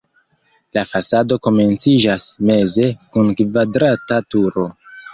La 0.77 0.83
fasado 0.93 1.37
komenciĝas 1.49 2.27
meze 2.51 2.89
kun 3.13 3.33
kvadrata 3.45 4.23
turo. 4.35 4.71